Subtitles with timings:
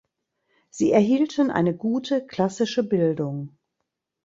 [0.71, 3.55] Sie erhielten eine gute klassische Bildung.